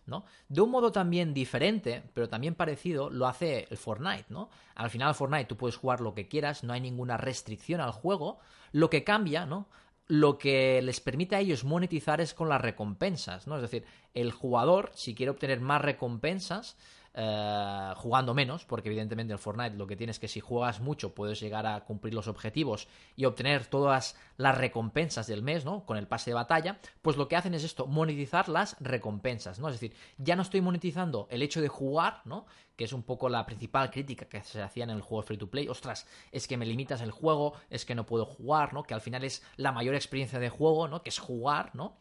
¿no? 0.07 0.25
De 0.49 0.61
un 0.61 0.71
modo 0.71 0.91
también 0.91 1.33
diferente, 1.33 2.03
pero 2.15 2.29
también 2.29 2.57
parecido, 2.57 3.11
lo 3.11 3.29
hace 3.29 3.69
el 3.71 3.77
Fortnite, 3.77 4.27
¿no? 4.29 4.51
Al 4.75 4.91
final 4.91 5.15
Fortnite 5.15 5.47
tú 5.47 5.57
puedes 5.57 5.77
jugar 5.77 6.01
lo 6.01 6.15
que 6.15 6.27
quieras, 6.27 6.65
no 6.65 6.73
hay 6.73 6.81
ninguna 6.81 7.17
restricción 7.17 7.81
al 7.81 7.93
juego, 7.93 8.39
lo 8.73 8.91
que 8.91 9.05
cambia, 9.05 9.47
¿no? 9.47 9.69
lo 10.07 10.37
que 10.37 10.83
les 10.83 11.01
permite 11.01 11.35
a 11.35 11.41
ellos 11.41 11.65
monetizar 11.65 12.21
es 12.21 12.35
con 12.35 12.49
las 12.49 12.61
recompensas, 12.61 13.47
¿no? 13.47 13.57
Es 13.57 13.63
decir, 13.63 13.87
el 14.13 14.33
jugador, 14.33 14.91
si 14.95 15.15
quiere 15.15 15.31
obtener 15.31 15.61
más 15.61 15.81
recompensas, 15.81 16.77
eh, 17.17 17.93
jugando 17.97 18.35
menos, 18.35 18.65
porque 18.65 18.89
evidentemente 18.89 19.33
en 19.33 19.39
Fortnite 19.39 19.77
lo 19.77 19.87
que 19.87 19.95
tienes 19.95 20.17
es 20.17 20.21
que 20.21 20.27
si 20.27 20.41
juegas 20.41 20.81
mucho 20.81 21.15
puedes 21.15 21.39
llegar 21.39 21.65
a 21.65 21.85
cumplir 21.85 22.13
los 22.13 22.27
objetivos 22.27 22.89
y 23.15 23.25
obtener 23.25 23.67
todas 23.67 24.17
las 24.37 24.59
recompensas 24.59 25.29
del 25.29 25.43
mes, 25.43 25.65
¿no? 25.65 25.87
Con 25.87 25.97
el 25.97 26.09
pase 26.09 26.31
de 26.31 26.35
batalla, 26.35 26.81
pues 27.03 27.17
lo 27.17 27.29
que 27.29 27.37
hacen 27.37 27.55
es 27.55 27.63
esto, 27.63 27.87
monetizar 27.87 28.49
las 28.49 28.77
recompensas, 28.81 29.61
¿no? 29.61 29.69
Es 29.69 29.75
decir, 29.81 29.97
ya 30.19 30.35
no 30.35 30.43
estoy 30.43 30.61
monetizando 30.61 31.29
el 31.31 31.43
hecho 31.43 31.61
de 31.61 31.69
jugar, 31.69 32.21
¿no? 32.25 32.47
Que 32.75 32.83
es 32.83 32.93
un 32.93 33.05
poco 33.05 33.29
la 33.29 33.47
principal 33.47 33.93
crítica 33.93 34.27
que 34.27 34.43
se 34.43 34.61
hacía 34.61 34.83
en 34.83 34.91
el 34.91 35.01
juego 35.01 35.23
free 35.23 35.39
to 35.39 35.49
play. 35.49 35.69
Ostras, 35.69 36.09
es 36.33 36.49
que 36.49 36.57
me 36.57 36.67
limitas 36.67 37.01
el 37.01 37.13
juego, 37.13 37.55
es 37.71 37.85
que 37.85 37.95
no 37.95 38.07
puedo 38.07 38.25
jugar, 38.25 38.75
¿no? 38.75 38.83
Que 38.83 38.95
al 38.95 39.01
final 39.01 39.23
es 39.23 39.45
la 39.57 39.71
mayor 39.71 39.95
experiencia 39.95 40.41
de 40.41 40.49
juego, 40.49 40.89
¿no? 40.89 41.03
Que 41.03 41.11
es 41.11 41.21
jugar, 41.21 41.71
¿no? 41.75 41.97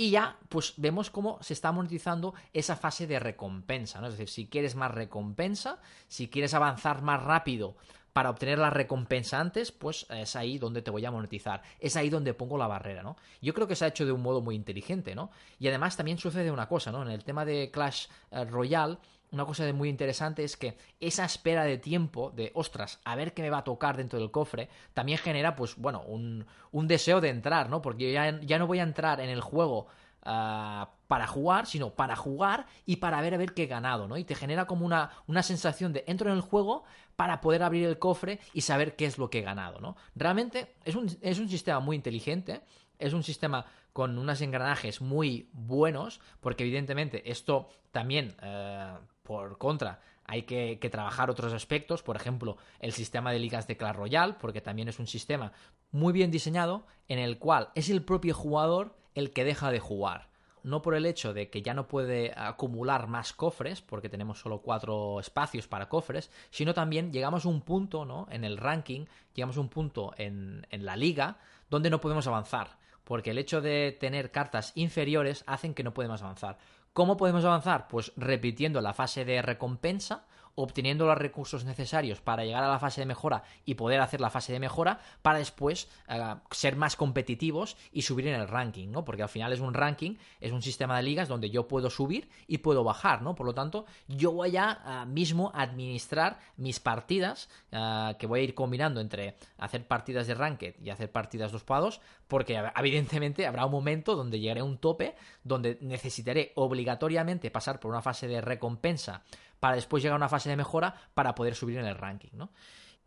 Y 0.00 0.12
ya, 0.12 0.38
pues 0.48 0.72
vemos 0.78 1.10
cómo 1.10 1.36
se 1.42 1.52
está 1.52 1.72
monetizando 1.72 2.32
esa 2.54 2.74
fase 2.74 3.06
de 3.06 3.18
recompensa, 3.18 4.00
¿no? 4.00 4.06
Es 4.06 4.14
decir, 4.14 4.30
si 4.30 4.46
quieres 4.46 4.74
más 4.74 4.90
recompensa, 4.90 5.78
si 6.08 6.28
quieres 6.28 6.54
avanzar 6.54 7.02
más 7.02 7.22
rápido 7.22 7.76
para 8.14 8.30
obtener 8.30 8.58
la 8.58 8.70
recompensa 8.70 9.38
antes, 9.38 9.72
pues 9.72 10.06
es 10.08 10.36
ahí 10.36 10.56
donde 10.56 10.80
te 10.80 10.90
voy 10.90 11.04
a 11.04 11.10
monetizar. 11.10 11.60
Es 11.78 11.96
ahí 11.96 12.08
donde 12.08 12.32
pongo 12.32 12.56
la 12.56 12.66
barrera, 12.66 13.02
¿no? 13.02 13.18
Yo 13.42 13.52
creo 13.52 13.68
que 13.68 13.76
se 13.76 13.84
ha 13.84 13.88
hecho 13.88 14.06
de 14.06 14.12
un 14.12 14.22
modo 14.22 14.40
muy 14.40 14.54
inteligente, 14.54 15.14
¿no? 15.14 15.30
Y 15.58 15.68
además 15.68 15.98
también 15.98 16.16
sucede 16.16 16.50
una 16.50 16.66
cosa, 16.66 16.90
¿no? 16.90 17.02
En 17.02 17.10
el 17.10 17.22
tema 17.22 17.44
de 17.44 17.70
Clash 17.70 18.06
eh, 18.30 18.46
Royale 18.46 18.96
una 19.32 19.44
cosa 19.44 19.72
muy 19.72 19.88
interesante 19.88 20.44
es 20.44 20.56
que 20.56 20.76
esa 20.98 21.24
espera 21.24 21.64
de 21.64 21.78
tiempo, 21.78 22.30
de 22.30 22.50
ostras, 22.54 23.00
a 23.04 23.14
ver 23.14 23.32
qué 23.32 23.42
me 23.42 23.50
va 23.50 23.58
a 23.58 23.64
tocar 23.64 23.96
dentro 23.96 24.18
del 24.18 24.30
cofre, 24.30 24.68
también 24.94 25.18
genera, 25.18 25.54
pues 25.54 25.76
bueno, 25.76 26.02
un, 26.02 26.46
deseo 26.72 27.20
de 27.20 27.28
entrar, 27.28 27.70
¿no? 27.70 27.82
Porque 27.82 28.12
ya, 28.12 28.40
ya, 28.40 28.58
no 28.58 28.66
voy 28.66 28.80
a 28.80 28.82
entrar 28.82 29.20
en 29.20 29.30
el 29.30 29.40
juego 29.40 29.86
ah, 30.22 30.90
para 31.06 31.26
jugar, 31.26 31.66
sino 31.66 31.90
para 31.90 32.16
jugar 32.16 32.66
y 32.86 32.96
para 32.96 33.20
ver 33.20 33.34
a 33.34 33.38
ver 33.38 33.54
qué 33.54 33.64
he 33.64 33.66
ganado, 33.66 34.08
¿no? 34.08 34.16
Y 34.16 34.24
te 34.24 34.34
genera 34.34 34.66
como 34.66 34.84
una, 34.84 35.10
una 35.26 35.42
sensación 35.42 35.92
de 35.92 36.04
entro 36.06 36.30
en 36.30 36.36
el 36.36 36.42
juego 36.42 36.84
para 37.14 37.40
poder 37.40 37.62
abrir 37.62 37.86
el 37.86 37.98
cofre 37.98 38.40
y 38.52 38.62
saber 38.62 38.96
qué 38.96 39.06
es 39.06 39.18
lo 39.18 39.30
que 39.30 39.40
he 39.40 39.42
ganado, 39.42 39.80
¿no? 39.80 39.96
Realmente 40.16 40.74
es 40.84 40.96
un, 40.96 41.16
es 41.20 41.38
un 41.38 41.48
sistema 41.48 41.78
muy 41.80 41.96
inteligente, 41.96 42.62
es 42.98 43.12
un 43.12 43.22
sistema 43.22 43.64
con 43.92 44.18
unos 44.18 44.40
engranajes 44.40 45.00
muy 45.00 45.48
buenos, 45.52 46.20
porque 46.40 46.64
evidentemente 46.64 47.30
esto 47.30 47.68
también 47.90 48.34
eh, 48.42 48.94
por 49.30 49.58
contra, 49.58 50.00
hay 50.24 50.42
que, 50.42 50.76
trabajar 50.90 51.30
otros 51.30 51.52
aspectos, 51.52 52.02
por 52.02 52.16
ejemplo, 52.16 52.56
el 52.80 52.90
sistema 52.90 53.30
de 53.30 53.38
ligas 53.38 53.68
de 53.68 53.76
Clash 53.76 53.94
Royale, 53.94 54.34
porque 54.40 54.60
también 54.60 54.88
es 54.88 54.98
un 54.98 55.06
sistema 55.06 55.52
muy 55.92 56.12
bien 56.12 56.32
diseñado 56.32 56.84
en 57.06 57.20
el 57.20 57.38
cual 57.38 57.68
es 57.76 57.90
el 57.90 58.02
propio 58.02 58.34
jugador 58.34 58.96
el 59.14 59.30
que 59.30 59.44
deja 59.44 59.70
de 59.70 59.78
jugar. 59.78 60.30
No 60.64 60.82
por 60.82 60.96
el 60.96 61.06
hecho 61.06 61.32
de 61.32 61.48
que 61.48 61.62
ya 61.62 61.74
no 61.74 61.86
puede 61.86 62.32
acumular 62.36 63.06
más 63.06 63.32
cofres, 63.32 63.82
porque 63.82 64.08
tenemos 64.08 64.40
solo 64.40 64.62
cuatro 64.62 65.20
espacios 65.20 65.68
para 65.68 65.88
cofres, 65.88 66.32
sino 66.50 66.74
también 66.74 67.12
llegamos 67.12 67.44
a 67.44 67.50
un 67.50 67.60
punto, 67.60 68.04
¿no? 68.04 68.26
En 68.32 68.42
el 68.42 68.56
ranking, 68.56 69.04
llegamos 69.32 69.58
a 69.58 69.60
un 69.60 69.68
punto 69.68 70.12
en, 70.16 70.66
en 70.70 70.84
la 70.84 70.96
liga 70.96 71.38
donde 71.70 71.88
no 71.88 72.00
podemos 72.00 72.26
avanzar 72.26 72.80
porque 73.10 73.32
el 73.32 73.38
hecho 73.38 73.60
de 73.60 73.90
tener 73.98 74.30
cartas 74.30 74.70
inferiores 74.76 75.42
hacen 75.48 75.74
que 75.74 75.82
no 75.82 75.92
podemos 75.92 76.22
avanzar. 76.22 76.58
¿Cómo 77.00 77.16
podemos 77.16 77.46
avanzar? 77.46 77.88
Pues 77.88 78.12
repitiendo 78.18 78.82
la 78.82 78.92
fase 78.92 79.24
de 79.24 79.40
recompensa 79.40 80.26
obteniendo 80.54 81.06
los 81.06 81.18
recursos 81.18 81.64
necesarios 81.64 82.20
para 82.20 82.44
llegar 82.44 82.64
a 82.64 82.68
la 82.68 82.78
fase 82.78 83.00
de 83.00 83.06
mejora 83.06 83.42
y 83.64 83.74
poder 83.74 84.00
hacer 84.00 84.20
la 84.20 84.30
fase 84.30 84.52
de 84.52 84.60
mejora 84.60 85.00
para 85.22 85.38
después 85.38 85.88
eh, 86.08 86.34
ser 86.50 86.76
más 86.76 86.96
competitivos 86.96 87.76
y 87.92 88.02
subir 88.02 88.26
en 88.28 88.40
el 88.40 88.48
ranking, 88.48 88.88
¿no? 88.90 89.04
Porque 89.04 89.22
al 89.22 89.28
final 89.28 89.52
es 89.52 89.60
un 89.60 89.74
ranking, 89.74 90.16
es 90.40 90.52
un 90.52 90.62
sistema 90.62 90.96
de 90.96 91.02
ligas 91.02 91.28
donde 91.28 91.50
yo 91.50 91.68
puedo 91.68 91.90
subir 91.90 92.28
y 92.46 92.58
puedo 92.58 92.84
bajar, 92.84 93.22
¿no? 93.22 93.34
Por 93.34 93.46
lo 93.46 93.54
tanto, 93.54 93.86
yo 94.08 94.32
voy 94.32 94.56
a 94.56 95.06
mismo 95.06 95.52
administrar 95.54 96.38
mis 96.56 96.80
partidas, 96.80 97.48
eh, 97.72 98.14
que 98.18 98.26
voy 98.26 98.40
a 98.40 98.42
ir 98.42 98.54
combinando 98.54 99.00
entre 99.00 99.36
hacer 99.58 99.86
partidas 99.86 100.26
de 100.26 100.34
ranked 100.34 100.74
y 100.82 100.90
hacer 100.90 101.10
partidas 101.10 101.52
2 101.52 101.64
para 101.64 101.80
2, 101.82 102.00
porque 102.28 102.62
evidentemente 102.76 103.46
habrá 103.46 103.66
un 103.66 103.72
momento 103.72 104.16
donde 104.16 104.38
llegaré 104.38 104.60
a 104.60 104.64
un 104.64 104.78
tope 104.78 105.14
donde 105.44 105.78
necesitaré 105.80 106.52
obligatoriamente 106.54 107.50
pasar 107.50 107.80
por 107.80 107.90
una 107.90 108.02
fase 108.02 108.28
de 108.28 108.40
recompensa 108.40 109.22
para 109.60 109.76
después 109.76 110.02
llegar 110.02 110.14
a 110.14 110.16
una 110.16 110.28
fase 110.28 110.48
de 110.48 110.56
mejora 110.56 110.94
para 111.14 111.34
poder 111.34 111.54
subir 111.54 111.78
en 111.78 111.86
el 111.86 111.96
ranking, 111.96 112.30
¿no? 112.32 112.50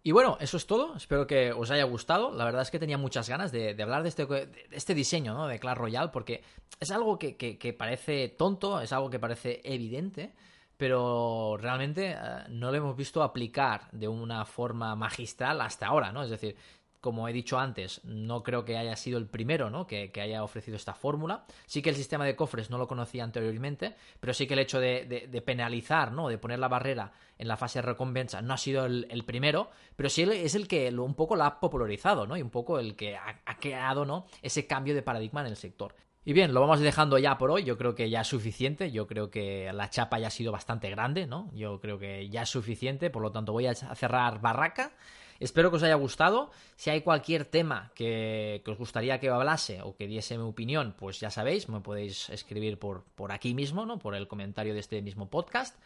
Y 0.06 0.12
bueno, 0.12 0.38
eso 0.42 0.58
es 0.58 0.68
todo. 0.68 0.96
Espero 0.98 1.26
que 1.26 1.54
os 1.54 1.72
haya 1.72 1.86
gustado. 1.86 2.34
La 2.34 2.44
verdad 2.44 2.62
es 2.62 2.72
que 2.72 2.80
tenía 2.80 2.98
muchas 2.98 3.30
ganas 3.30 3.54
de, 3.54 3.70
hablar 3.82 4.04
de 4.04 4.10
este, 4.10 4.28
este, 4.72 4.94
diseño 4.94 5.34
¿no? 5.34 5.48
de 5.48 5.60
Clash 5.60 5.78
Royale 5.78 6.10
porque 6.12 6.44
es 6.78 6.92
algo 6.92 7.18
que, 7.18 7.38
que, 7.38 7.74
parece 7.74 8.28
tonto, 8.28 8.82
es 8.82 8.92
algo 8.92 9.10
que 9.10 9.18
parece 9.18 9.62
evidente, 9.64 10.34
pero 10.76 11.56
realmente 11.58 12.12
eh, 12.12 12.18
no 12.50 12.70
lo 12.70 12.78
hemos 12.78 12.98
visto 12.98 13.24
aplicar 13.24 13.90
de 13.94 14.10
una 14.10 14.44
forma 14.44 14.94
magistral 14.98 15.62
hasta 15.62 15.88
ahora, 15.88 16.12
¿no? 16.12 16.24
Es 16.24 16.30
decir, 16.30 16.58
como 17.04 17.28
he 17.28 17.34
dicho 17.34 17.60
antes, 17.60 18.00
no 18.06 18.44
creo 18.44 18.64
que 18.64 18.78
haya 18.78 18.96
sido 18.96 19.18
el 19.18 19.28
primero 19.28 19.70
¿no? 19.70 19.86
que, 19.86 20.10
haya 20.22 20.42
ofrecido 20.42 20.78
esta 20.78 20.94
fórmula. 20.94 21.44
Sí 21.66 21.82
que 21.82 21.90
el 21.90 21.98
sistema 21.98 22.24
de 22.24 22.38
cofres 22.38 22.70
no 22.70 22.78
lo 22.78 22.88
conocía 22.88 23.26
anteriormente, 23.26 23.94
pero 24.22 24.34
sí 24.34 24.48
que 24.48 24.54
el 24.54 24.62
hecho 24.62 24.80
de, 24.80 25.44
penalizar, 25.46 26.14
¿no? 26.14 26.30
de 26.30 26.38
poner 26.38 26.60
la 26.60 26.70
barrera 26.70 27.12
en 27.38 27.50
la 27.50 27.58
fase 27.58 27.80
de 27.80 27.88
recompensa, 27.88 28.42
no 28.42 28.54
ha 28.54 28.58
sido 28.58 28.86
el, 28.86 29.24
primero, 29.26 29.70
pero 29.98 30.08
sí 30.08 30.22
es 30.22 30.56
el 30.56 30.66
que 30.70 30.90
un 30.98 31.14
poco 31.14 31.36
lo 31.36 31.44
ha 31.44 31.60
popularizado 31.60 32.26
¿no? 32.26 32.38
y 32.38 32.42
un 32.42 32.50
poco 32.50 32.80
el 32.80 32.96
que 32.96 33.18
ha, 33.18 33.58
creado 33.60 34.06
¿no? 34.06 34.26
ese 34.42 34.66
cambio 34.66 34.96
de 34.96 35.02
paradigma 35.02 35.42
en 35.42 35.48
el 35.48 35.58
sector. 35.58 35.96
Y 36.24 36.32
bien, 36.32 36.54
lo 36.54 36.62
vamos 36.62 36.80
dejando 36.80 37.18
ya 37.18 37.38
por 37.38 37.52
hoy. 37.52 37.66
Yo 37.66 37.78
creo 37.78 37.96
que 37.96 38.10
ya 38.10 38.22
es 38.22 38.28
suficiente. 38.28 38.94
Yo 38.94 39.08
creo 39.08 39.30
que 39.30 39.70
la 39.74 39.90
chapa 39.90 40.20
ya 40.20 40.28
ha 40.28 40.30
sido 40.32 40.54
bastante 40.54 40.90
grande, 40.90 41.28
¿no? 41.28 41.52
Yo 41.54 41.82
creo 41.82 42.00
que 42.00 42.30
ya 42.30 42.44
es 42.44 42.50
suficiente. 42.50 43.10
Por 43.10 43.22
lo 43.22 43.34
tanto, 43.34 43.52
voy 43.52 43.68
a 43.68 43.76
cerrar 43.76 44.40
barraca. 44.40 44.94
Espero 45.44 45.70
que 45.70 45.76
os 45.76 45.84
haya 45.84 45.96
gustado. 45.96 46.52
Si 46.78 46.90
hay 46.90 47.02
cualquier 47.02 47.44
tema 47.44 47.92
que, 47.96 48.64
os 48.66 48.78
gustaría 48.78 49.20
que 49.20 49.28
hablase 49.28 49.82
o 49.82 49.94
que 49.94 50.08
diese 50.08 50.38
mi 50.38 50.46
opinión, 50.46 50.96
pues 50.98 51.20
ya 51.20 51.30
sabéis, 51.30 51.68
me 51.68 51.82
podéis 51.82 52.30
escribir 52.30 52.80
por, 52.80 53.04
aquí 53.30 53.54
mismo, 53.54 53.86
¿no? 53.86 54.00
Por 54.00 54.16
el 54.16 54.30
comentario 54.30 54.74
de 54.74 54.80
este 54.80 55.02
mismo 55.02 55.30
podcast. 55.30 55.78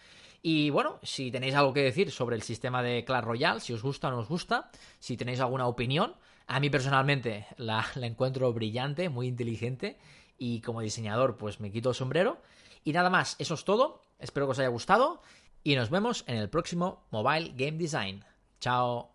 Y 0.43 0.69
bueno, 0.69 0.99
si 1.01 1.31
tenéis 1.31 1.55
algo 1.55 1.73
que 1.73 1.81
decir 1.81 2.11
sobre 2.11 2.35
el 2.35 2.43
sistema 2.43 2.83
de 2.83 3.03
Clash 3.03 3.23
Royale, 3.23 3.59
si 3.59 3.73
os 3.73 3.81
gusta 3.81 4.09
o 4.09 4.11
no 4.11 4.19
os 4.19 4.29
gusta, 4.29 4.69
si 4.99 5.17
tenéis 5.17 5.39
alguna 5.39 5.65
opinión, 5.65 6.13
a 6.45 6.59
mí 6.59 6.69
personalmente 6.69 7.47
la, 7.57 7.83
la 7.95 8.05
encuentro 8.05 8.53
brillante, 8.53 9.09
muy 9.09 9.25
inteligente 9.25 9.97
y 10.37 10.61
como 10.61 10.81
diseñador 10.81 11.35
pues 11.35 11.59
me 11.59 11.71
quito 11.71 11.89
el 11.89 11.95
sombrero. 11.95 12.43
Y 12.83 12.93
nada 12.93 13.09
más, 13.09 13.35
eso 13.39 13.55
es 13.55 13.65
todo, 13.65 14.03
espero 14.19 14.45
que 14.45 14.51
os 14.51 14.59
haya 14.59 14.67
gustado 14.67 15.19
y 15.63 15.75
nos 15.75 15.89
vemos 15.89 16.25
en 16.27 16.37
el 16.37 16.47
próximo 16.47 17.07
Mobile 17.09 17.53
Game 17.55 17.79
Design. 17.79 18.23
Chao. 18.59 19.13